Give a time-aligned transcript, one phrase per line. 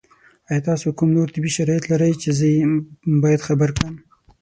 [0.51, 2.59] ایا تاسو کوم نور طبي شرایط لرئ چې زه یې
[3.23, 3.95] باید خبر کړم؟